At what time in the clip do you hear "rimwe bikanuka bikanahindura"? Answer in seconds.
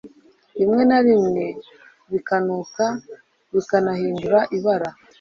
1.07-4.39